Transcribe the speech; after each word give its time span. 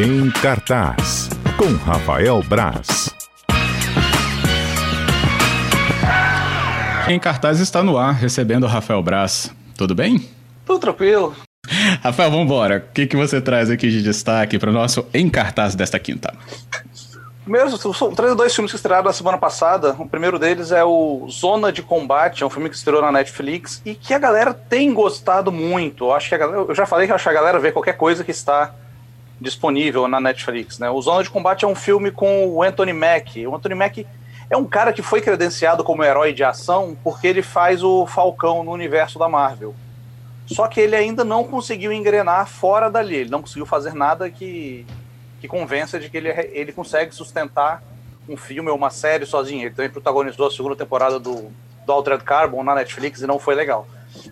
Em 0.00 0.30
cartaz, 0.30 1.28
com 1.56 1.74
Rafael 1.84 2.40
Braz. 2.44 3.12
Em 7.08 7.18
cartaz 7.18 7.58
está 7.58 7.82
no 7.82 7.98
ar, 7.98 8.14
recebendo 8.14 8.62
o 8.62 8.68
Rafael 8.68 9.02
Braz. 9.02 9.52
Tudo 9.76 9.96
bem? 9.96 10.24
Tudo 10.64 10.78
tranquilo. 10.78 11.34
Rafael, 12.00 12.30
vamos 12.30 12.44
embora. 12.44 12.86
O 12.88 12.92
que, 12.94 13.08
que 13.08 13.16
você 13.16 13.40
traz 13.40 13.70
aqui 13.70 13.90
de 13.90 14.00
destaque 14.00 14.56
para 14.56 14.70
o 14.70 14.72
nosso 14.72 15.04
Em 15.12 15.28
Cartaz 15.28 15.74
desta 15.74 15.98
quinta? 15.98 16.32
Primeiro, 17.42 17.76
são 17.92 18.14
dois 18.36 18.54
filmes 18.54 18.70
que 18.70 18.76
estrearam 18.76 19.06
na 19.06 19.12
semana 19.12 19.36
passada. 19.36 19.96
O 19.98 20.08
primeiro 20.08 20.38
deles 20.38 20.70
é 20.70 20.84
o 20.84 21.26
Zona 21.28 21.72
de 21.72 21.82
Combate, 21.82 22.44
é 22.44 22.46
um 22.46 22.50
filme 22.50 22.70
que 22.70 22.76
estreou 22.76 23.02
na 23.02 23.10
Netflix 23.10 23.82
e 23.84 23.96
que 23.96 24.14
a 24.14 24.18
galera 24.20 24.54
tem 24.54 24.94
gostado 24.94 25.50
muito. 25.50 26.04
Eu 26.04 26.12
acho 26.12 26.28
que 26.28 26.38
galera, 26.38 26.60
eu 26.68 26.74
já 26.74 26.86
falei 26.86 27.06
que 27.06 27.10
eu 27.10 27.16
acho 27.16 27.24
que 27.24 27.30
a 27.30 27.32
galera 27.32 27.58
vê 27.58 27.72
qualquer 27.72 27.96
coisa 27.96 28.22
que 28.22 28.30
está 28.30 28.72
disponível 29.40 30.08
na 30.08 30.20
Netflix, 30.20 30.78
né? 30.78 30.90
O 30.90 31.00
Zona 31.00 31.22
de 31.22 31.30
Combate 31.30 31.64
é 31.64 31.68
um 31.68 31.74
filme 31.74 32.10
com 32.10 32.46
o 32.48 32.62
Anthony 32.62 32.92
Mack. 32.92 33.46
O 33.46 33.54
Anthony 33.54 33.74
Mack 33.74 34.06
é 34.50 34.56
um 34.56 34.64
cara 34.64 34.92
que 34.92 35.02
foi 35.02 35.20
credenciado 35.20 35.84
como 35.84 36.02
herói 36.02 36.32
de 36.32 36.42
ação 36.42 36.96
porque 37.04 37.26
ele 37.26 37.42
faz 37.42 37.82
o 37.82 38.06
Falcão 38.06 38.64
no 38.64 38.72
universo 38.72 39.18
da 39.18 39.28
Marvel. 39.28 39.74
Só 40.46 40.66
que 40.66 40.80
ele 40.80 40.96
ainda 40.96 41.24
não 41.24 41.44
conseguiu 41.44 41.92
engrenar 41.92 42.48
fora 42.48 42.90
dali. 42.90 43.16
Ele 43.16 43.30
não 43.30 43.42
conseguiu 43.42 43.66
fazer 43.66 43.94
nada 43.94 44.30
que 44.30 44.86
que 45.40 45.46
convença 45.46 45.98
de 45.98 46.10
que 46.10 46.16
ele, 46.16 46.28
ele 46.52 46.72
consegue 46.72 47.14
sustentar 47.14 47.82
um 48.28 48.36
filme 48.36 48.70
ou 48.70 48.76
uma 48.76 48.90
série 48.90 49.24
sozinho. 49.24 49.62
Ele 49.62 49.74
também 49.74 49.90
protagonizou 49.90 50.46
a 50.46 50.50
segunda 50.50 50.76
temporada 50.76 51.18
do, 51.18 51.50
do 51.86 51.92
Altered 51.92 52.24
Carbon 52.24 52.62
na 52.62 52.74
Netflix 52.74 53.20
e 53.20 53.26
não 53.26 53.38
foi 53.38 53.54
legal. 53.54 53.86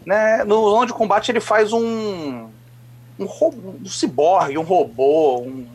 Né? 0.04 0.44
No 0.44 0.68
Zona 0.70 0.86
de 0.86 0.92
Combate 0.92 1.30
ele 1.30 1.40
faz 1.40 1.72
um 1.72 2.50
um, 3.18 3.24
robô, 3.24 3.74
um 3.82 3.86
ciborgue, 3.86 4.58
um 4.58 4.62
robô, 4.62 5.40
um, 5.40 5.66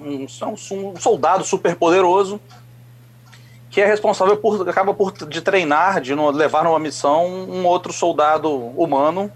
um, 0.00 0.26
um, 0.26 0.96
soldado 0.96 1.44
super 1.44 1.76
poderoso 1.76 2.40
que 3.70 3.80
é 3.80 3.86
responsável 3.86 4.36
por 4.36 4.68
acaba 4.68 4.94
por 4.94 5.12
de 5.12 5.40
treinar, 5.42 6.00
de 6.00 6.14
levar 6.14 6.64
numa 6.64 6.78
missão 6.78 7.26
um 7.26 7.66
outro 7.66 7.92
soldado 7.92 8.50
humano 8.50 9.30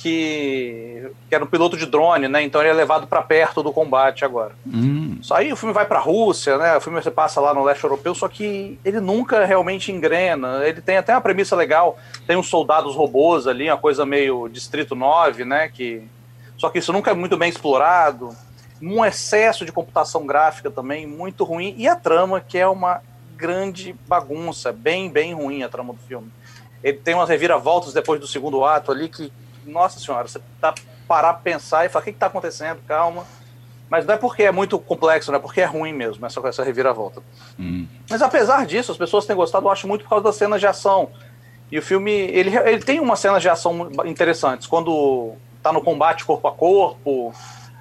que, 0.00 1.12
que 1.28 1.34
era 1.34 1.44
um 1.44 1.46
piloto 1.46 1.76
de 1.76 1.84
drone, 1.84 2.26
né? 2.26 2.42
Então 2.42 2.62
ele 2.62 2.70
é 2.70 2.72
levado 2.72 3.06
para 3.06 3.20
perto 3.20 3.62
do 3.62 3.70
combate 3.70 4.24
agora. 4.24 4.52
Hum. 4.66 5.18
Só 5.20 5.34
aí 5.34 5.52
o 5.52 5.56
filme 5.56 5.74
vai 5.74 5.84
para 5.84 5.98
a 5.98 6.02
Rússia, 6.02 6.56
né? 6.56 6.76
O 6.76 6.80
filme 6.80 7.02
você 7.02 7.10
passa 7.10 7.38
lá 7.38 7.52
no 7.52 7.62
leste 7.62 7.84
europeu, 7.84 8.14
só 8.14 8.26
que 8.26 8.78
ele 8.82 8.98
nunca 8.98 9.44
realmente 9.44 9.92
engrena. 9.92 10.64
Ele 10.64 10.80
tem 10.80 10.96
até 10.96 11.12
uma 11.12 11.20
premissa 11.20 11.54
legal, 11.54 11.98
tem 12.26 12.34
uns 12.34 12.48
soldados 12.48 12.96
robôs 12.96 13.46
ali, 13.46 13.68
uma 13.68 13.76
coisa 13.76 14.06
meio 14.06 14.48
Distrito 14.48 14.94
9, 14.94 15.44
né? 15.44 15.68
Que 15.68 16.02
só 16.56 16.70
que 16.70 16.78
isso 16.78 16.94
nunca 16.94 17.10
é 17.10 17.14
muito 17.14 17.36
bem 17.36 17.50
explorado. 17.50 18.34
Um 18.80 19.04
excesso 19.04 19.66
de 19.66 19.72
computação 19.72 20.24
gráfica 20.24 20.70
também 20.70 21.06
muito 21.06 21.44
ruim 21.44 21.74
e 21.76 21.86
a 21.86 21.94
trama 21.94 22.40
que 22.40 22.56
é 22.56 22.66
uma 22.66 23.02
grande 23.36 23.94
bagunça, 24.08 24.72
bem 24.72 25.10
bem 25.10 25.34
ruim 25.34 25.62
a 25.62 25.68
trama 25.68 25.92
do 25.92 26.00
filme. 26.00 26.32
Ele 26.82 26.96
tem 26.96 27.14
umas 27.14 27.28
reviravoltas 27.28 27.92
depois 27.92 28.18
do 28.18 28.26
segundo 28.26 28.64
ato 28.64 28.90
ali 28.90 29.10
que 29.10 29.30
nossa 29.70 29.98
senhora, 29.98 30.28
você 30.28 30.40
tá 30.60 30.74
parar 31.08 31.34
pensar 31.34 31.84
e 31.84 31.88
falar, 31.88 32.02
o 32.02 32.04
que, 32.04 32.12
que 32.12 32.18
tá 32.18 32.26
acontecendo? 32.26 32.80
Calma. 32.86 33.24
Mas 33.90 34.06
não 34.06 34.14
é 34.14 34.16
porque 34.16 34.44
é 34.44 34.52
muito 34.52 34.78
complexo, 34.78 35.32
não 35.32 35.38
é 35.38 35.42
porque 35.42 35.60
é 35.60 35.64
ruim 35.64 35.92
mesmo, 35.92 36.24
essa, 36.24 36.40
essa 36.46 36.62
reviravolta. 36.62 37.20
Hum. 37.58 37.88
Mas 38.08 38.22
apesar 38.22 38.64
disso, 38.64 38.92
as 38.92 38.98
pessoas 38.98 39.26
têm 39.26 39.34
gostado, 39.34 39.66
eu 39.66 39.70
acho 39.72 39.88
muito 39.88 40.04
por 40.04 40.10
causa 40.10 40.24
das 40.24 40.36
cenas 40.36 40.60
de 40.60 40.68
ação. 40.68 41.10
E 41.72 41.76
o 41.76 41.82
filme, 41.82 42.12
ele, 42.12 42.56
ele 42.56 42.84
tem 42.84 43.00
umas 43.00 43.18
cenas 43.18 43.42
de 43.42 43.48
ação 43.48 43.90
interessantes. 44.04 44.68
Quando 44.68 45.32
tá 45.60 45.72
no 45.72 45.82
combate 45.82 46.24
corpo 46.24 46.46
a 46.46 46.52
corpo, 46.52 47.34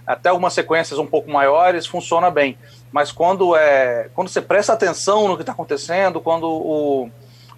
até 0.06 0.30
algumas 0.30 0.54
sequências 0.54 0.98
um 0.98 1.06
pouco 1.06 1.30
maiores, 1.30 1.86
funciona 1.86 2.32
bem. 2.32 2.58
Mas 2.92 3.12
quando 3.12 3.56
é 3.56 4.10
quando 4.16 4.28
você 4.28 4.42
presta 4.42 4.74
atenção 4.74 5.28
no 5.28 5.36
que 5.36 5.44
está 5.44 5.52
acontecendo, 5.52 6.20
quando 6.20 6.48
o, 6.48 7.12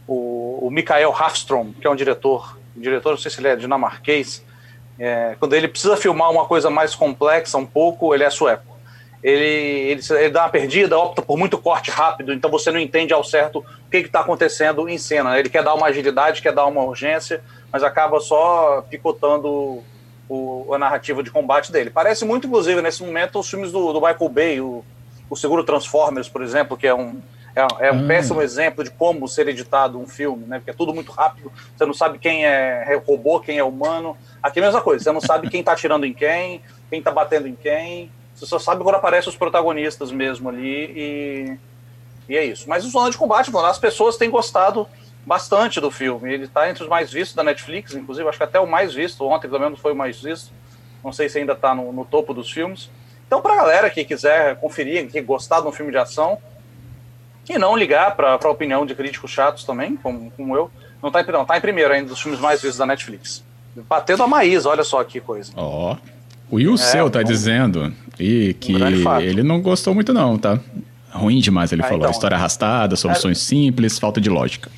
o, 0.05 0.67
o 0.67 0.69
Mikael 0.69 1.15
Hafstrom, 1.17 1.71
que 1.71 1.87
é 1.87 1.89
um 1.89 1.95
diretor 1.95 2.59
diretor, 2.75 3.11
não 3.11 3.17
sei 3.17 3.31
se 3.31 3.39
ele 3.39 3.47
é 3.47 3.55
dinamarquês, 3.55 4.43
é, 4.99 5.35
quando 5.39 5.53
ele 5.53 5.67
precisa 5.67 5.97
filmar 5.97 6.29
uma 6.29 6.45
coisa 6.45 6.69
mais 6.69 6.93
complexa 6.93 7.57
um 7.57 7.65
pouco, 7.65 8.13
ele 8.13 8.23
é 8.23 8.29
sueco. 8.29 8.71
Ele, 9.23 9.43
ele, 9.43 10.01
ele, 10.09 10.29
dá 10.29 10.43
uma 10.43 10.49
perdida, 10.49 10.97
opta 10.97 11.21
por 11.21 11.37
muito 11.37 11.57
corte 11.57 11.91
rápido, 11.91 12.33
então 12.33 12.49
você 12.49 12.71
não 12.71 12.79
entende 12.79 13.13
ao 13.13 13.23
certo 13.23 13.59
o 13.59 13.89
que 13.89 13.97
está 13.97 14.21
acontecendo 14.21 14.87
em 14.89 14.97
cena. 14.97 15.37
Ele 15.37 15.49
quer 15.49 15.63
dar 15.63 15.75
uma 15.75 15.87
agilidade, 15.87 16.41
quer 16.41 16.53
dar 16.53 16.65
uma 16.65 16.83
urgência, 16.83 17.43
mas 17.71 17.83
acaba 17.83 18.19
só 18.19 18.83
picotando 18.89 19.83
o, 20.27 20.73
a 20.73 20.77
narrativa 20.77 21.21
de 21.21 21.29
combate 21.29 21.71
dele. 21.71 21.89
Parece 21.89 22.25
muito, 22.25 22.47
inclusive, 22.47 22.81
nesse 22.81 23.03
momento, 23.03 23.39
os 23.39 23.49
filmes 23.49 23.71
do, 23.71 23.93
do 23.93 24.01
Michael 24.01 24.29
Bay, 24.29 24.61
o, 24.61 24.83
o 25.29 25.35
Seguro 25.35 25.63
Transformers, 25.63 26.27
por 26.27 26.41
exemplo, 26.41 26.75
que 26.75 26.87
é 26.87 26.93
um, 26.93 27.21
é, 27.55 27.87
é 27.87 27.91
um 27.91 28.03
hum. 28.03 28.07
péssimo 28.07 28.41
exemplo 28.41 28.83
de 28.83 28.91
como 28.91 29.27
ser 29.27 29.47
editado 29.47 29.99
um 29.99 30.07
filme, 30.07 30.45
né? 30.45 30.57
Porque 30.59 30.71
é 30.71 30.73
tudo 30.73 30.93
muito 30.93 31.11
rápido, 31.11 31.51
você 31.75 31.85
não 31.85 31.93
sabe 31.93 32.17
quem 32.17 32.45
é 32.45 33.01
robô, 33.05 33.39
quem 33.39 33.57
é 33.57 33.63
humano. 33.63 34.17
Aqui 34.41 34.59
é 34.59 34.63
a 34.63 34.65
mesma 34.65 34.81
coisa, 34.81 35.03
você 35.03 35.11
não 35.11 35.21
sabe 35.21 35.49
quem 35.49 35.59
está 35.59 35.73
atirando 35.73 36.05
em 36.05 36.13
quem, 36.13 36.61
quem 36.89 36.99
está 36.99 37.11
batendo 37.11 37.47
em 37.47 37.55
quem. 37.55 38.11
Você 38.35 38.45
só 38.45 38.57
sabe 38.57 38.83
quando 38.83 38.95
aparecem 38.95 39.29
os 39.29 39.35
protagonistas 39.35 40.11
mesmo 40.11 40.49
ali 40.49 40.85
e, 40.95 41.57
e 42.29 42.37
é 42.37 42.45
isso. 42.45 42.67
Mas 42.67 42.85
o 42.85 42.89
Zona 42.89 43.11
de 43.11 43.17
Combate, 43.17 43.51
mano, 43.51 43.67
as 43.67 43.77
pessoas 43.77 44.17
têm 44.17 44.29
gostado 44.29 44.87
bastante 45.25 45.79
do 45.79 45.91
filme. 45.91 46.33
Ele 46.33 46.45
está 46.45 46.69
entre 46.69 46.83
os 46.83 46.89
mais 46.89 47.11
vistos 47.11 47.35
da 47.35 47.43
Netflix, 47.43 47.93
inclusive, 47.93 48.27
acho 48.27 48.37
que 48.37 48.43
até 48.43 48.59
o 48.59 48.65
mais 48.65 48.93
visto. 48.93 49.25
Ontem, 49.25 49.47
pelo 49.47 49.59
menos, 49.59 49.79
foi 49.79 49.93
o 49.93 49.95
mais 49.95 50.21
visto. 50.21 50.51
Não 51.03 51.11
sei 51.11 51.29
se 51.29 51.39
ainda 51.39 51.53
está 51.53 51.75
no, 51.75 51.91
no 51.91 52.05
topo 52.05 52.33
dos 52.33 52.51
filmes. 52.51 52.89
Então, 53.27 53.41
para 53.41 53.53
a 53.53 53.57
galera 53.57 53.89
que 53.89 54.03
quiser 54.03 54.55
conferir, 54.57 55.07
que 55.09 55.21
gostar 55.21 55.61
de 55.61 55.67
um 55.67 55.71
filme 55.71 55.91
de 55.91 55.97
ação, 55.97 56.37
e 57.55 57.57
não 57.57 57.75
ligar 57.75 58.15
para 58.15 58.39
a 58.41 58.49
opinião 58.49 58.85
de 58.85 58.95
críticos 58.95 59.31
chatos 59.31 59.63
também, 59.63 59.95
como, 59.95 60.31
como 60.31 60.55
eu. 60.55 60.71
Não 61.01 61.09
está 61.09 61.21
em, 61.21 61.31
não, 61.31 61.45
tá 61.45 61.57
em 61.57 61.61
primeiro 61.61 61.93
ainda 61.93 62.09
dos 62.09 62.21
filmes 62.21 62.39
mais 62.39 62.61
vistos 62.61 62.77
da 62.77 62.85
Netflix. 62.85 63.43
Batendo 63.87 64.23
a 64.23 64.27
Maísa, 64.27 64.69
olha 64.69 64.83
só 64.83 65.03
que 65.03 65.19
coisa. 65.19 65.51
Ó. 65.55 65.93
Oh. 65.93 66.11
O 66.51 66.55
Will 66.57 66.73
é, 66.73 66.77
Seu 66.77 67.09
tá 67.09 67.23
dizendo 67.23 67.93
e 68.19 68.53
que 68.55 68.75
um 68.75 69.19
ele 69.21 69.41
não 69.41 69.61
gostou 69.61 69.95
muito, 69.95 70.13
não, 70.13 70.37
tá? 70.37 70.59
Ruim 71.09 71.39
demais, 71.39 71.71
ele 71.71 71.81
ah, 71.81 71.85
falou. 71.85 71.99
Então, 71.99 72.11
História 72.11 72.35
arrastada, 72.35 72.95
soluções 72.97 73.37
é... 73.37 73.41
simples, 73.41 73.97
falta 73.97 74.19
de 74.19 74.29
lógica. 74.29 74.69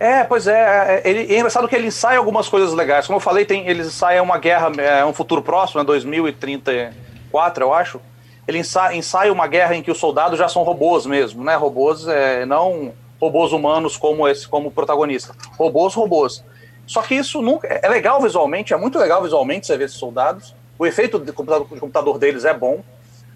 É, 0.00 0.24
pois 0.24 0.46
é, 0.46 1.02
é. 1.04 1.08
Ele, 1.08 1.32
é 1.32 1.38
engraçado 1.38 1.68
que 1.68 1.76
ele 1.76 1.88
ensaia 1.88 2.18
algumas 2.18 2.48
coisas 2.48 2.72
legais. 2.72 3.06
Como 3.06 3.16
eu 3.16 3.20
falei, 3.20 3.44
tem, 3.44 3.66
ele 3.68 3.82
ensaia 3.82 4.22
uma 4.22 4.38
guerra, 4.38 4.72
é, 4.78 5.04
um 5.04 5.12
futuro 5.12 5.42
próximo, 5.42 5.80
né, 5.80 5.86
2034, 5.86 7.64
eu 7.64 7.72
acho 7.74 8.00
ele 8.46 8.58
ensaia 8.58 9.32
uma 9.32 9.46
guerra 9.46 9.74
em 9.74 9.82
que 9.82 9.90
os 9.90 9.98
soldados 9.98 10.38
já 10.38 10.48
são 10.48 10.62
robôs 10.62 11.04
mesmo, 11.04 11.42
né? 11.42 11.56
Robôs, 11.56 12.06
é, 12.06 12.46
não 12.46 12.92
robôs 13.20 13.52
humanos 13.52 13.96
como 13.96 14.28
esse, 14.28 14.46
como 14.46 14.70
protagonista. 14.70 15.34
Robôs, 15.58 15.94
robôs. 15.94 16.44
Só 16.86 17.02
que 17.02 17.14
isso 17.14 17.42
nunca 17.42 17.66
é 17.66 17.88
legal 17.88 18.20
visualmente, 18.20 18.72
é 18.72 18.76
muito 18.76 18.98
legal 18.98 19.22
visualmente 19.22 19.66
você 19.66 19.76
ver 19.76 19.86
esses 19.86 19.98
soldados. 19.98 20.54
O 20.78 20.86
efeito 20.86 21.18
de 21.18 21.32
computador, 21.32 21.66
de 21.66 21.80
computador 21.80 22.18
deles 22.18 22.44
é 22.44 22.54
bom, 22.54 22.84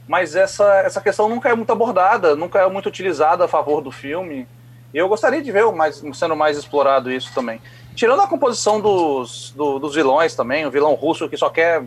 mas 0.06 0.36
essa, 0.36 0.80
essa 0.80 1.00
questão 1.00 1.28
nunca 1.28 1.48
é 1.48 1.54
muito 1.54 1.72
abordada, 1.72 2.36
nunca 2.36 2.60
é 2.60 2.68
muito 2.68 2.88
utilizada 2.88 3.44
a 3.44 3.48
favor 3.48 3.80
do 3.80 3.90
filme. 3.90 4.46
E 4.94 4.98
eu 4.98 5.08
gostaria 5.08 5.42
de 5.42 5.50
ver 5.50 5.64
mais, 5.72 6.02
sendo 6.14 6.36
mais 6.36 6.56
explorado 6.56 7.10
isso 7.10 7.32
também. 7.34 7.60
Tirando 7.94 8.20
a 8.20 8.26
composição 8.28 8.80
dos, 8.80 9.52
do, 9.56 9.78
dos 9.78 9.94
vilões 9.94 10.34
também, 10.36 10.66
o 10.66 10.70
vilão 10.70 10.94
russo 10.94 11.28
que 11.28 11.36
só 11.36 11.48
quer 11.48 11.82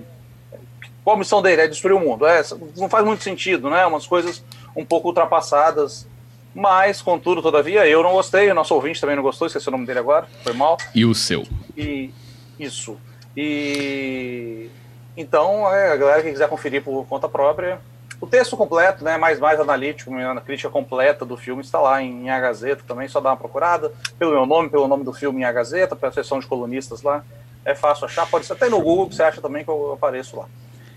qual 1.04 1.16
a 1.16 1.20
missão 1.20 1.42
dele? 1.42 1.62
É 1.62 1.68
destruir 1.68 1.94
o 1.94 2.00
mundo. 2.00 2.26
É, 2.26 2.42
não 2.78 2.90
faz 2.90 3.06
muito 3.06 3.24
sentido, 3.24 3.70
né? 3.70 3.86
Umas 3.86 4.08
coisas 4.08 4.44
um 4.76 4.86
pouco 4.86 5.10
ultrapassadas. 5.10 6.08
Mas, 6.56 7.02
contudo, 7.02 7.42
todavia, 7.42 7.88
eu 7.88 8.04
não 8.04 8.14
gostei, 8.14 8.50
o 8.52 8.54
nosso 8.54 8.76
ouvinte 8.76 9.02
também 9.02 9.16
não 9.16 9.24
gostou, 9.24 9.48
esqueci 9.48 9.68
o 9.68 9.72
nome 9.72 9.88
dele 9.88 10.00
agora, 10.00 10.28
foi 10.44 10.54
mal. 10.54 10.78
E 10.94 11.04
o 11.04 11.16
seu? 11.16 11.44
E 11.76 12.12
isso. 12.60 12.96
E 13.36 14.70
então, 15.18 15.68
é, 15.74 15.92
a 15.92 15.96
galera 15.96 16.22
que 16.22 16.32
quiser 16.32 16.48
conferir 16.48 16.84
por 16.84 17.06
conta 17.08 17.28
própria, 17.28 17.80
o 18.22 18.28
texto 18.28 18.56
completo, 18.56 19.04
né, 19.04 19.18
mais 19.18 19.40
mais 19.40 19.60
analítico, 19.60 20.16
a 20.16 20.42
crítica 20.42 20.70
completa 20.70 21.26
do 21.26 21.36
filme 21.36 21.62
está 21.62 21.80
lá 21.80 22.02
em, 22.02 22.26
em 22.26 22.30
A 22.30 22.40
Gazeta 22.40 22.84
também, 22.88 23.08
só 23.08 23.20
dá 23.20 23.32
uma 23.32 23.38
procurada 23.38 23.92
pelo 24.18 24.32
meu 24.32 24.46
nome, 24.46 24.70
pelo 24.70 24.88
nome 24.88 25.04
do 25.04 25.12
filme 25.12 25.42
em 25.42 25.44
A 25.44 25.52
Gazeta, 25.52 25.96
pela 25.96 26.12
seção 26.12 26.40
de 26.40 26.48
colunistas 26.48 27.02
lá. 27.02 27.24
É 27.66 27.74
fácil 27.74 28.06
achar, 28.06 28.30
pode 28.30 28.46
ser 28.46 28.54
até 28.54 28.70
no 28.70 28.80
Google 28.80 29.10
que 29.10 29.16
você 29.16 29.24
acha 29.24 29.42
também 29.42 29.64
que 29.64 29.70
eu 29.70 29.94
apareço 29.94 30.38
lá. 30.38 30.46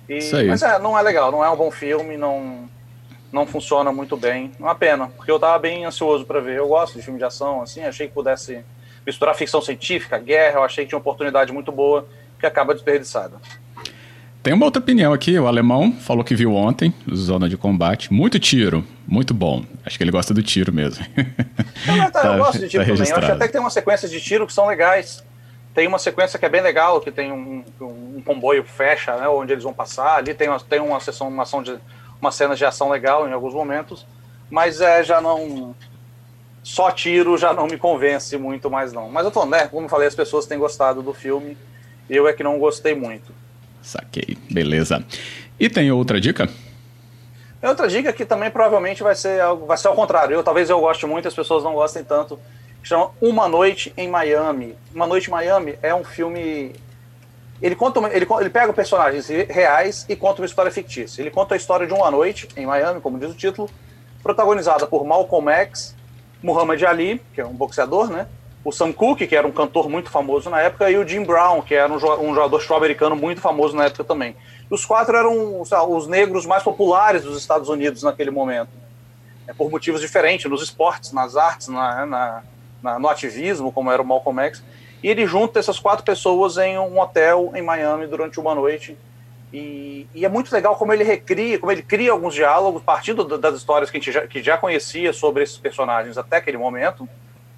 E, 0.09 0.19
Isso 0.19 0.37
aí. 0.37 0.47
Mas 0.47 0.63
é, 0.63 0.79
não 0.79 0.99
é 0.99 1.03
legal, 1.03 1.31
não 1.31 1.45
é 1.45 1.51
um 1.51 1.57
bom 1.57 1.71
filme, 1.71 2.17
não, 2.17 2.69
não 3.33 3.47
funciona 3.47 3.93
muito 3.93 4.17
bem. 4.17 4.53
Uma 4.59 4.75
pena, 4.75 5.09
porque 5.09 5.31
eu 5.31 5.39
tava 5.39 5.59
bem 5.59 5.85
ansioso 5.85 6.25
para 6.25 6.41
ver. 6.41 6.57
Eu 6.57 6.69
gosto 6.69 6.97
de 6.97 7.03
filme 7.03 7.19
de 7.19 7.25
ação, 7.25 7.63
assim, 7.63 7.83
achei 7.83 8.09
que 8.09 8.15
pudesse 8.15 8.65
misturar 9.07 9.35
ficção 9.35 9.63
científica, 9.63 10.19
guerra, 10.19 10.59
eu 10.59 10.65
achei 10.65 10.85
que 10.85 10.89
tinha 10.89 10.97
uma 10.97 11.03
oportunidade 11.03 11.53
muito 11.53 11.71
boa 11.71 12.07
que 12.39 12.47
acaba 12.47 12.75
desperdiçada. 12.75 13.37
Tem 14.43 14.55
uma 14.55 14.65
outra 14.65 14.81
opinião 14.81 15.13
aqui, 15.13 15.37
o 15.39 15.47
alemão 15.47 15.93
falou 15.93 16.23
que 16.23 16.35
viu 16.35 16.55
ontem, 16.55 16.95
Zona 17.13 17.49
de 17.49 17.57
Combate, 17.57 18.13
muito 18.13 18.39
tiro, 18.39 18.85
muito 19.07 19.35
bom. 19.35 19.65
Acho 19.85 19.97
que 19.99 20.05
ele 20.05 20.13
gosta 20.13 20.33
do 20.33 20.41
tiro 20.43 20.73
mesmo. 20.73 21.05
Não, 21.85 22.11
tá, 22.11 22.23
tá, 22.23 22.29
eu 22.29 22.39
gosto 22.45 22.61
de 22.61 22.69
tiro 22.69 22.85
tá 22.85 22.93
também, 22.93 23.11
eu 23.11 23.17
acho 23.17 23.33
até 23.33 23.47
que 23.47 23.53
tem 23.53 23.61
umas 23.61 23.73
sequências 23.73 24.11
de 24.11 24.21
tiro 24.21 24.47
que 24.47 24.53
são 24.53 24.67
legais 24.67 25.25
tem 25.77 25.87
uma 25.87 25.99
sequência 25.99 26.39
que 26.39 26.47
é 26.47 26.49
bem 26.49 26.63
legal, 26.63 27.03
que 27.03 27.13
tem 27.13 27.31
um, 27.31 27.63
um, 27.79 28.17
um 28.17 28.23
comboio 28.25 28.65
fecha, 28.65 29.15
né, 29.15 29.29
onde 29.29 29.53
eles 29.53 29.63
vão 29.63 29.75
passar. 29.75 30.17
Ali 30.17 30.33
tem 30.33 30.49
uma, 30.49 30.59
tem 30.59 30.81
uma 30.81 30.99
sessão, 31.01 31.29
uma 31.29 31.43
ação 31.43 31.63
de 31.63 31.79
uma 32.19 32.33
cena 32.33 32.57
de 32.57 32.65
ação 32.65 32.89
legal 32.89 33.29
em 33.29 33.33
alguns 33.35 33.53
momentos, 33.53 34.07
mas 34.49 34.81
é 34.81 35.05
já 35.05 35.21
não 35.21 35.77
só 36.63 36.91
tiro 36.91 37.37
já 37.37 37.53
não 37.53 37.67
me 37.67 37.77
convence 37.77 38.35
muito 38.39 38.71
mais 38.71 38.91
não. 38.91 39.11
Mas 39.11 39.27
eu 39.27 39.31
tô, 39.31 39.45
né, 39.45 39.69
como 39.69 39.85
eu 39.85 39.91
falei, 39.91 40.09
as 40.09 40.15
pessoas 40.15 40.47
têm 40.47 40.59
gostado 40.59 41.03
do 41.03 41.13
filme, 41.13 41.59
eu 42.09 42.27
é 42.27 42.33
que 42.33 42.43
não 42.43 42.59
gostei 42.59 42.95
muito. 42.95 43.31
Saquei, 43.83 44.39
beleza. 44.51 45.05
E 45.61 45.69
tem 45.69 45.93
outra 45.93 46.19
dica? 46.19 46.49
Tem 47.61 47.69
outra 47.69 47.87
dica 47.87 48.15
que 48.15 48.25
também 48.25 48.51
provavelmente 48.51 49.03
vai 49.03 49.15
ser 49.15 49.43
algo, 49.43 49.67
vai 49.67 49.77
ser 49.77 49.89
ao 49.89 49.95
contrário. 49.95 50.33
Eu 50.33 50.43
talvez 50.43 50.71
eu 50.71 50.81
goste 50.81 51.05
muito, 51.05 51.29
as 51.29 51.35
pessoas 51.35 51.63
não 51.63 51.75
gostem 51.75 52.03
tanto 52.03 52.41
chama 52.87 53.11
Uma 53.21 53.49
Noite 53.49 53.93
em 53.97 54.09
Miami. 54.09 54.77
Uma 54.95 55.07
Noite 55.07 55.27
em 55.29 55.31
Miami 55.33 55.77
é 55.83 55.93
um 55.95 56.05
filme. 56.05 56.73
Ele 57.61 57.75
conta, 57.75 57.99
ele, 58.15 58.27
ele 58.41 58.51
pega 58.51 58.73
personagens 58.73 59.29
reais 59.29 60.07
e 60.09 60.15
conta 60.15 60.41
uma 60.41 60.47
história 60.47 60.71
fictícia. 60.71 61.21
Ele 61.21 61.31
conta 61.31 61.55
a 61.55 61.57
história 61.57 61.87
de 61.87 61.93
uma 61.93 62.11
noite 62.11 62.49
em 62.57 62.67
Miami, 62.67 63.01
como 63.01 63.19
diz 63.19 63.31
o 63.31 63.35
título, 63.35 63.69
protagonizada 64.23 64.87
por 64.87 65.05
Malcolm 65.05 65.51
X, 65.51 65.97
Muhammad 66.43 66.81
Ali, 66.85 67.21
que 67.35 67.41
é 67.41 67.47
um 67.47 67.55
boxeador, 67.55 68.09
né? 68.09 68.29
O 68.63 68.71
Sam 68.71 68.93
Cooke, 68.93 69.27
que 69.27 69.35
era 69.35 69.47
um 69.47 69.53
cantor 69.53 69.89
muito 69.89 70.11
famoso 70.11 70.51
na 70.51 70.61
época, 70.61 70.91
e 70.91 70.99
o 70.99 71.07
Jim 71.07 71.25
Brown, 71.25 71.63
que 71.63 71.75
era 71.75 71.91
um, 71.91 71.97
um 71.97 72.35
jogador 72.35 72.61
de 72.61 72.73
americano 72.73 73.17
muito 73.17 73.41
famoso 73.41 73.75
na 73.75 73.87
época 73.87 74.05
também. 74.05 74.37
Os 74.69 74.85
quatro 74.85 75.17
eram 75.17 75.61
os 75.61 76.07
negros 76.07 76.45
mais 76.45 76.63
populares 76.63 77.23
dos 77.23 77.39
Estados 77.39 77.69
Unidos 77.69 78.03
naquele 78.03 78.31
momento. 78.31 78.71
É, 79.49 79.55
por 79.55 79.71
motivos 79.71 80.01
diferentes, 80.01 80.51
nos 80.51 80.63
esportes, 80.63 81.13
nas 81.13 81.37
artes, 81.37 81.69
na, 81.69 82.05
na 82.05 82.43
na, 82.83 82.99
no 82.99 83.09
ativismo, 83.09 83.73
como 83.73 83.91
era 83.91 84.01
o 84.01 84.05
Malcolm 84.05 84.41
X, 84.43 84.63
e 85.03 85.09
ele 85.09 85.27
junta 85.27 85.59
essas 85.59 85.79
quatro 85.79 86.05
pessoas 86.05 86.57
em 86.57 86.79
um 86.79 86.99
hotel 86.99 87.53
em 87.55 87.63
Miami 87.63 88.07
durante 88.07 88.41
uma 88.41 88.55
noite. 88.55 88.97
E, 89.53 90.07
e, 90.15 90.25
é 90.25 90.29
muito 90.29 90.53
legal 90.53 90.75
como 90.77 90.93
ele 90.93 91.05
recria, 91.05 91.59
como 91.59 91.71
ele 91.71 91.83
cria 91.83 92.13
alguns 92.13 92.35
diálogos, 92.35 92.83
partindo 92.83 93.25
das 93.39 93.55
histórias 93.55 93.91
que 93.91 93.97
a 93.97 94.01
gente 94.01 94.13
já, 94.13 94.27
que 94.27 94.43
já 94.43 94.59
conhecia 94.59 95.13
sobre 95.13 95.45
esses 95.45 95.57
personagens 95.57 96.19
até 96.19 96.39
aquele 96.39 96.59
momento, 96.59 97.09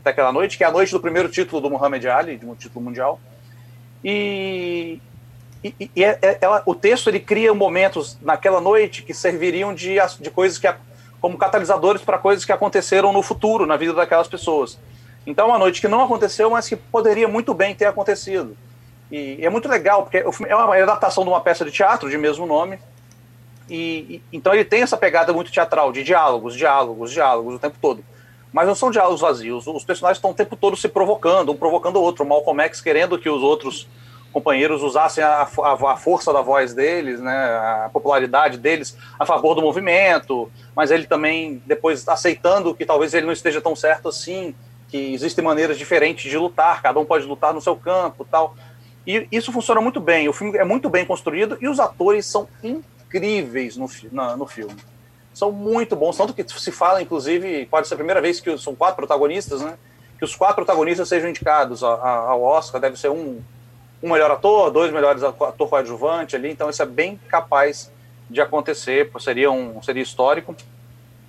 até 0.00 0.10
aquela 0.10 0.32
noite, 0.32 0.58
que 0.58 0.64
é 0.64 0.66
a 0.66 0.70
noite 0.70 0.92
do 0.92 1.00
primeiro 1.00 1.28
título 1.28 1.60
do 1.62 1.70
Muhammad 1.70 2.04
Ali, 2.06 2.36
de 2.36 2.46
um 2.46 2.54
título 2.54 2.84
mundial. 2.84 3.18
E, 4.04 5.00
e, 5.64 5.90
e 5.96 6.04
é, 6.04 6.18
é, 6.20 6.38
ela, 6.40 6.62
o 6.66 6.74
texto 6.74 7.08
ele 7.08 7.20
cria 7.20 7.52
momentos 7.54 8.18
naquela 8.20 8.60
noite 8.60 9.02
que 9.02 9.14
serviriam 9.14 9.74
de, 9.74 9.96
de 10.20 10.30
coisas 10.30 10.58
que 10.58 10.68
como 11.20 11.36
catalisadores 11.36 12.02
para 12.02 12.18
coisas 12.18 12.44
que 12.44 12.52
aconteceram 12.52 13.12
no 13.12 13.22
futuro 13.22 13.66
na 13.66 13.76
vida 13.76 13.92
daquelas 13.92 14.28
pessoas. 14.28 14.78
Então, 15.28 15.44
é 15.44 15.48
uma 15.50 15.58
noite 15.58 15.78
que 15.78 15.86
não 15.86 16.02
aconteceu, 16.02 16.48
mas 16.48 16.66
que 16.66 16.74
poderia 16.74 17.28
muito 17.28 17.52
bem 17.52 17.74
ter 17.74 17.84
acontecido. 17.84 18.56
E, 19.12 19.38
é 19.44 19.50
muito 19.50 19.68
legal, 19.68 20.04
porque 20.04 20.16
é 20.16 20.54
uma 20.56 20.74
adaptação 20.74 21.22
de 21.22 21.28
uma 21.28 21.42
peça 21.42 21.66
de 21.66 21.70
teatro 21.70 22.08
de 22.08 22.16
mesmo 22.16 22.46
nome. 22.46 22.78
E, 23.68 23.76
e, 23.76 24.22
então 24.32 24.54
ele 24.54 24.64
tem 24.64 24.80
essa 24.80 24.96
pegada 24.96 25.30
muito 25.34 25.52
teatral, 25.52 25.92
de 25.92 26.02
diálogos, 26.02 26.56
diálogos, 26.56 27.10
diálogos 27.10 27.56
o 27.56 27.58
tempo 27.58 27.76
todo. 27.78 28.02
Mas 28.50 28.66
não 28.66 28.74
são 28.74 28.90
diálogos 28.90 29.20
vazios. 29.20 29.66
Os 29.66 29.84
personagens 29.84 30.16
estão 30.16 30.30
o 30.30 30.34
tempo 30.34 30.56
todo 30.56 30.74
se 30.78 30.88
provocando, 30.88 31.52
um 31.52 31.56
provocando 31.58 31.96
o 31.96 32.02
outro. 32.02 32.24
O 32.24 32.26
Malcolm 32.26 32.62
X 32.62 32.80
querendo 32.80 33.18
que 33.18 33.28
os 33.28 33.42
outros 33.42 33.86
companheiros 34.32 34.82
usassem 34.82 35.22
a, 35.22 35.42
a, 35.42 35.92
a, 35.92 35.96
força 35.96 36.32
da 36.32 36.40
voz 36.40 36.72
deles, 36.72 37.20
né, 37.20 37.84
a 37.84 37.90
popularidade 37.92 38.56
deles 38.56 38.96
a 39.18 39.26
favor 39.26 39.54
do 39.54 39.60
movimento, 39.60 40.50
mas 40.74 40.90
ele 40.90 41.06
também 41.06 41.62
depois 41.66 42.08
aceitando 42.08 42.74
que 42.74 42.86
talvez 42.86 43.12
ele 43.12 43.26
não 43.26 43.32
esteja 43.32 43.60
tão 43.60 43.76
certo 43.76 44.08
assim 44.08 44.54
que 44.88 45.14
existem 45.14 45.44
maneiras 45.44 45.78
diferentes 45.78 46.30
de 46.30 46.36
lutar, 46.36 46.82
cada 46.82 46.98
um 46.98 47.04
pode 47.04 47.26
lutar 47.26 47.52
no 47.52 47.60
seu 47.60 47.76
campo 47.76 48.26
tal. 48.28 48.56
E 49.06 49.26
isso 49.30 49.52
funciona 49.52 49.80
muito 49.80 50.00
bem. 50.00 50.28
O 50.28 50.32
filme 50.32 50.58
é 50.58 50.64
muito 50.64 50.88
bem 50.90 51.04
construído 51.04 51.56
e 51.60 51.68
os 51.68 51.78
atores 51.78 52.26
são 52.26 52.48
incríveis 52.62 53.76
no, 53.76 53.88
na, 54.12 54.36
no 54.36 54.46
filme. 54.46 54.76
São 55.32 55.52
muito 55.52 55.94
bons. 55.94 56.16
Tanto 56.16 56.34
que 56.34 56.46
se 56.46 56.72
fala, 56.72 57.00
inclusive, 57.00 57.64
pode 57.66 57.86
ser 57.86 57.94
a 57.94 57.96
primeira 57.96 58.20
vez 58.20 58.40
que 58.40 58.58
são 58.58 58.74
quatro 58.74 58.96
protagonistas, 58.96 59.60
né? 59.60 59.78
Que 60.18 60.24
os 60.24 60.34
quatro 60.34 60.56
protagonistas 60.56 61.08
sejam 61.08 61.30
indicados 61.30 61.82
ao 61.82 62.42
Oscar. 62.42 62.80
Deve 62.80 62.98
ser 62.98 63.08
um, 63.08 63.40
um 64.02 64.10
melhor 64.12 64.30
ator, 64.30 64.70
dois 64.70 64.92
melhores 64.92 65.22
ator 65.22 65.68
coadjuvante 65.68 66.34
ali. 66.34 66.50
Então, 66.50 66.68
isso 66.68 66.82
é 66.82 66.86
bem 66.86 67.20
capaz 67.28 67.90
de 68.28 68.40
acontecer. 68.40 69.10
Seria, 69.20 69.50
um, 69.50 69.80
seria 69.82 70.02
histórico. 70.02 70.56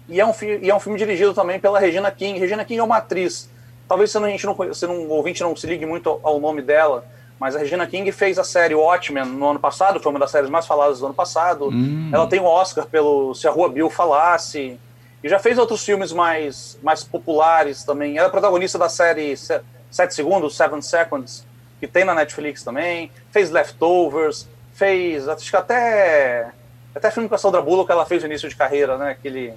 E 0.10 0.20
é, 0.20 0.26
um, 0.26 0.34
e 0.62 0.70
é 0.70 0.76
um 0.76 0.80
filme 0.80 0.98
dirigido 0.98 1.34
também 1.34 1.60
pela 1.60 1.80
Regina 1.80 2.10
King. 2.12 2.40
Regina 2.40 2.66
King 2.66 2.80
é 2.80 2.84
uma 2.84 2.98
atriz. 2.98 3.50
Talvez 3.88 4.12
você 4.12 4.20
não, 4.20 4.28
a 4.28 4.30
gente 4.30 4.46
não, 4.46 4.54
você 4.54 4.88
não, 4.88 4.96
o 4.96 5.10
ouvinte 5.10 5.42
não 5.42 5.56
se 5.56 5.68
ligue 5.68 5.86
muito 5.86 6.20
ao 6.24 6.40
nome 6.40 6.62
dela, 6.62 7.06
mas 7.40 7.56
a 7.56 7.60
Regina 7.60 7.88
King 7.88 8.12
fez 8.12 8.38
a 8.38 8.44
série 8.44 8.76
Watchmen 8.76 9.26
no 9.26 9.50
ano 9.50 9.60
passado, 9.60 10.00
foi 10.00 10.12
uma 10.12 10.20
das 10.20 10.32
séries 10.32 10.50
mais 10.50 10.68
faladas 10.68 11.00
do 11.00 11.06
ano 11.06 11.16
passado. 11.16 11.70
Hum. 11.70 12.10
Ela 12.12 12.28
tem 12.28 12.40
um 12.40 12.46
Oscar 12.46 12.86
pelo 12.86 13.34
Se 13.34 13.48
a 13.48 13.52
Rua 13.52 13.70
Bill 13.70 13.90
Falasse. 13.90 14.80
E 15.24 15.28
já 15.28 15.38
fez 15.38 15.58
outros 15.58 15.84
filmes 15.84 16.12
mais, 16.12 16.78
mais 16.82 17.04
populares 17.04 17.84
também. 17.84 18.18
Ela 18.18 18.28
é 18.28 18.32
protagonista 18.32 18.78
da 18.78 18.88
série 18.88 19.36
Sete 19.36 20.14
Segundos, 20.14 20.56
Seven 20.56 20.82
Seconds, 20.82 21.46
que 21.80 21.88
tem 21.88 22.06
na 22.06 22.16
Netflix 22.16 22.64
também. 22.64 23.12
Fez 23.32 23.50
Leftovers, 23.50 24.48
fez 24.74 25.28
acho 25.28 25.50
que 25.50 25.58
até 25.58 26.52
até 26.96 27.12
filme 27.12 27.28
com 27.28 27.36
a 27.36 27.38
Sandra 27.38 27.62
Bullock 27.62 27.92
ela 27.92 28.06
fez 28.06 28.24
no 28.24 28.30
início 28.30 28.48
de 28.48 28.56
carreira, 28.56 28.98
né? 28.98 29.12
Aquele 29.12 29.54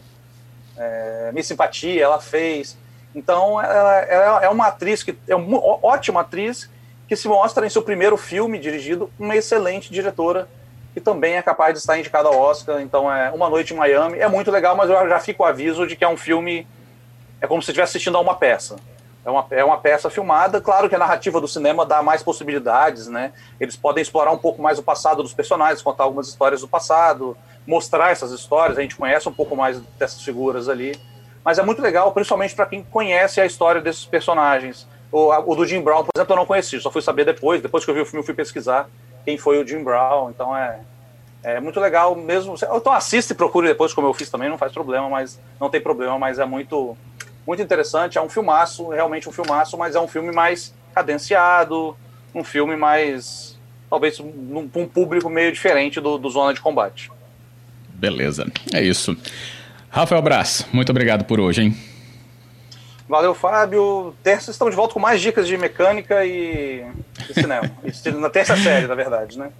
é, 0.76 1.30
Miss 1.32 1.46
Simpatia, 1.46 2.02
ela 2.02 2.20
fez. 2.20 2.76
Então, 3.14 3.60
ela, 3.60 3.98
ela, 4.00 4.44
é 4.44 4.48
uma 4.48 4.68
atriz 4.68 5.02
que 5.02 5.16
é 5.28 5.36
uma 5.36 5.58
ótima 5.84 6.20
atriz 6.20 6.70
que 7.06 7.14
se 7.14 7.28
mostra 7.28 7.66
em 7.66 7.70
seu 7.70 7.82
primeiro 7.82 8.16
filme 8.16 8.58
dirigido 8.58 9.10
uma 9.18 9.36
excelente 9.36 9.92
diretora 9.92 10.48
que 10.94 11.00
também 11.00 11.36
é 11.36 11.42
capaz 11.42 11.72
de 11.72 11.80
estar 11.80 11.98
indicada 11.98 12.28
ao 12.28 12.38
Oscar. 12.38 12.80
Então, 12.80 13.10
é 13.12 13.30
Uma 13.30 13.48
Noite 13.48 13.72
em 13.72 13.76
Miami. 13.76 14.18
É 14.18 14.28
muito 14.28 14.50
legal, 14.50 14.76
mas 14.76 14.90
eu 14.90 15.08
já 15.08 15.18
fico 15.18 15.42
o 15.42 15.46
aviso 15.46 15.86
de 15.86 15.96
que 15.96 16.04
é 16.04 16.08
um 16.08 16.16
filme. 16.16 16.66
É 17.40 17.46
como 17.46 17.62
se 17.62 17.70
estivesse 17.70 17.92
assistindo 17.92 18.16
a 18.16 18.20
uma 18.20 18.34
peça. 18.34 18.76
É 19.24 19.30
uma, 19.30 19.46
é 19.50 19.64
uma 19.64 19.78
peça 19.78 20.10
filmada. 20.10 20.60
Claro 20.60 20.88
que 20.88 20.94
a 20.94 20.98
narrativa 20.98 21.40
do 21.40 21.48
cinema 21.48 21.86
dá 21.86 22.02
mais 22.02 22.22
possibilidades, 22.22 23.06
né? 23.06 23.32
Eles 23.58 23.76
podem 23.76 24.02
explorar 24.02 24.32
um 24.32 24.38
pouco 24.38 24.60
mais 24.60 24.78
o 24.78 24.82
passado 24.82 25.22
dos 25.22 25.32
personagens, 25.32 25.80
contar 25.80 26.04
algumas 26.04 26.28
histórias 26.28 26.60
do 26.60 26.68
passado, 26.68 27.36
mostrar 27.66 28.10
essas 28.10 28.32
histórias. 28.32 28.78
A 28.78 28.82
gente 28.82 28.96
conhece 28.96 29.28
um 29.28 29.32
pouco 29.32 29.56
mais 29.56 29.80
dessas 29.98 30.22
figuras 30.22 30.68
ali. 30.68 30.98
Mas 31.44 31.58
é 31.58 31.62
muito 31.62 31.82
legal, 31.82 32.12
principalmente 32.12 32.54
para 32.54 32.66
quem 32.66 32.82
conhece 32.84 33.40
a 33.40 33.46
história 33.46 33.80
desses 33.80 34.04
personagens. 34.04 34.86
O, 35.10 35.28
o, 35.30 35.54
do 35.56 35.66
Jim 35.66 35.80
Brown, 35.80 36.04
por 36.04 36.12
exemplo, 36.16 36.32
eu 36.32 36.36
não 36.36 36.46
conheci, 36.46 36.80
só 36.80 36.90
fui 36.90 37.02
saber 37.02 37.24
depois. 37.24 37.60
Depois 37.60 37.84
que 37.84 37.90
eu 37.90 37.94
vi 37.94 38.00
o 38.00 38.06
filme, 38.06 38.20
eu 38.20 38.26
fui 38.26 38.34
pesquisar 38.34 38.88
quem 39.24 39.36
foi 39.36 39.62
o 39.62 39.66
Jim 39.66 39.82
Brown. 39.82 40.30
Então 40.30 40.56
é, 40.56 40.80
é 41.42 41.60
muito 41.60 41.80
legal 41.80 42.14
mesmo. 42.14 42.54
Então 42.54 42.92
assiste 42.92 43.30
e 43.30 43.34
procure 43.34 43.68
depois, 43.68 43.92
como 43.92 44.06
eu 44.06 44.14
fiz 44.14 44.30
também, 44.30 44.48
não 44.48 44.56
faz 44.56 44.72
problema, 44.72 45.08
mas 45.08 45.38
não 45.60 45.68
tem 45.68 45.80
problema, 45.80 46.18
mas 46.18 46.38
é 46.38 46.44
muito 46.44 46.96
muito 47.46 47.62
interessante. 47.62 48.18
É 48.18 48.22
um 48.22 48.28
filmaço, 48.28 48.88
realmente 48.88 49.28
um 49.28 49.32
filmaço, 49.32 49.76
mas 49.76 49.94
é 49.94 50.00
um 50.00 50.08
filme 50.08 50.32
mais 50.32 50.74
cadenciado, 50.94 51.96
um 52.34 52.44
filme 52.44 52.76
mais. 52.76 53.58
talvez 53.90 54.20
um, 54.20 54.70
um 54.74 54.86
público 54.86 55.28
meio 55.28 55.52
diferente 55.52 56.00
do, 56.00 56.18
do 56.18 56.30
Zona 56.30 56.54
de 56.54 56.60
Combate. 56.60 57.10
Beleza, 58.02 58.50
é 58.74 58.82
isso. 58.82 59.16
Rafael 59.88 60.20
Braz, 60.20 60.66
muito 60.72 60.90
obrigado 60.90 61.24
por 61.24 61.38
hoje, 61.38 61.62
hein? 61.62 61.76
Valeu, 63.08 63.32
Fábio. 63.32 64.12
Terça 64.24 64.50
estamos 64.50 64.72
de 64.72 64.76
volta 64.76 64.92
com 64.92 64.98
mais 64.98 65.20
dicas 65.20 65.46
de 65.46 65.56
mecânica 65.56 66.26
e, 66.26 66.84
e 67.30 67.34
cinema. 67.34 67.70
na 68.20 68.28
terça 68.28 68.56
série, 68.56 68.88
na 68.88 68.96
verdade, 68.96 69.38
né? 69.38 69.50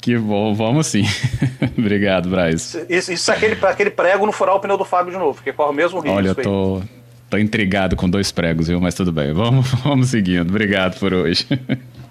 Que 0.00 0.16
bom, 0.16 0.54
vamos 0.54 0.86
sim. 0.86 1.04
Obrigado, 1.76 2.30
Braz. 2.30 2.74
Isso, 2.88 3.12
isso 3.12 3.30
é 3.30 3.34
aquele, 3.34 3.58
aquele 3.66 3.90
prego 3.90 4.24
no 4.24 4.32
furar 4.32 4.54
o 4.54 4.60
pneu 4.60 4.78
do 4.78 4.84
Fábio 4.84 5.12
de 5.12 5.18
novo, 5.18 5.34
porque 5.34 5.52
corre 5.52 5.70
o 5.70 5.74
mesmo 5.74 6.00
risco. 6.00 6.16
Olha, 6.16 6.28
eu 6.28 6.34
tô, 6.34 6.80
Tô 7.28 7.36
intrigado 7.36 7.94
com 7.94 8.08
dois 8.08 8.32
pregos, 8.32 8.68
viu? 8.68 8.80
Mas 8.80 8.94
tudo 8.94 9.12
bem. 9.12 9.34
Vamos, 9.34 9.68
vamos 9.84 10.08
seguindo. 10.08 10.48
Obrigado 10.48 10.98
por 10.98 11.12
hoje. 11.12 11.46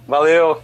Valeu. 0.07 0.61